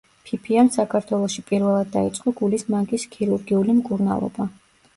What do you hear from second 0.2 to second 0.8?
ფიფიამ